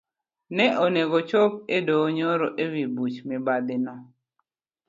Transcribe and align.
Ne 0.55 0.65
onego 0.85 1.15
ochop 1.21 1.53
edoho 1.77 2.07
nyoro 2.17 2.47
ewi 2.63 2.83
buch 2.95 3.17
mibadhino. 3.29 3.95